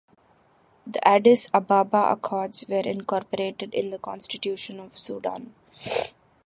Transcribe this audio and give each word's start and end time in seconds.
The 0.87 1.07
Addis 1.07 1.47
Ababa 1.53 2.09
accords 2.11 2.65
were 2.67 2.77
incorporated 2.79 3.71
in 3.75 3.91
the 3.91 3.99
Constitution 3.99 4.79
of 4.79 4.97
Sudan. 4.97 5.53